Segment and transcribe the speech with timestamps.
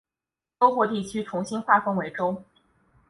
[0.59, 2.43] 州或地区重新划分为州。